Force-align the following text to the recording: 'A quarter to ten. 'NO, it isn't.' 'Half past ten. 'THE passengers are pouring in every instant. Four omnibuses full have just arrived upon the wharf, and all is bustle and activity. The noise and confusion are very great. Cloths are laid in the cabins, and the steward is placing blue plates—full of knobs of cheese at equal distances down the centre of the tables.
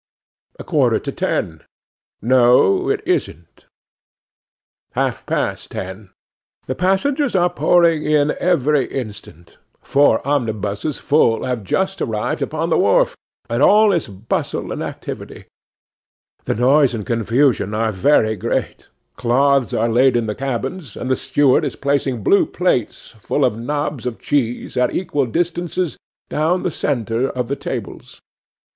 'A 0.57 0.63
quarter 0.63 0.97
to 0.97 1.11
ten. 1.11 1.61
'NO, 2.23 2.89
it 2.89 3.03
isn't.' 3.05 3.67
'Half 4.93 5.27
past 5.27 5.69
ten. 5.69 6.09
'THE 6.65 6.73
passengers 6.73 7.35
are 7.35 7.51
pouring 7.51 8.01
in 8.03 8.33
every 8.39 8.87
instant. 8.91 9.59
Four 9.83 10.27
omnibuses 10.27 10.97
full 10.97 11.45
have 11.45 11.63
just 11.63 12.01
arrived 12.01 12.41
upon 12.41 12.69
the 12.69 12.79
wharf, 12.79 13.15
and 13.47 13.61
all 13.61 13.93
is 13.93 14.07
bustle 14.07 14.71
and 14.71 14.81
activity. 14.81 15.45
The 16.45 16.55
noise 16.55 16.95
and 16.95 17.05
confusion 17.05 17.75
are 17.75 17.91
very 17.91 18.35
great. 18.35 18.89
Cloths 19.17 19.71
are 19.71 19.87
laid 19.87 20.15
in 20.15 20.25
the 20.25 20.33
cabins, 20.33 20.97
and 20.97 21.11
the 21.11 21.15
steward 21.15 21.63
is 21.63 21.75
placing 21.75 22.23
blue 22.23 22.47
plates—full 22.47 23.45
of 23.45 23.55
knobs 23.59 24.07
of 24.07 24.19
cheese 24.19 24.75
at 24.75 24.95
equal 24.95 25.27
distances 25.27 25.95
down 26.27 26.63
the 26.63 26.71
centre 26.71 27.29
of 27.29 27.49
the 27.49 27.55
tables. 27.55 28.19